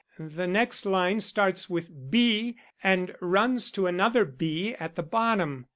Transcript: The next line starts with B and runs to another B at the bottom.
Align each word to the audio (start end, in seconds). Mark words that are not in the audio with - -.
The 0.17 0.47
next 0.47 0.83
line 0.87 1.21
starts 1.21 1.69
with 1.69 2.09
B 2.09 2.55
and 2.83 3.15
runs 3.21 3.69
to 3.73 3.85
another 3.85 4.25
B 4.25 4.73
at 4.79 4.95
the 4.95 5.03
bottom. 5.03 5.67